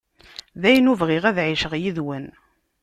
Dayen, 0.61 0.89
ur 0.91 0.97
bɣiɣ 1.01 1.23
ad 1.27 1.37
εiceɣ 1.43 1.73
yid-wen. 1.81 2.25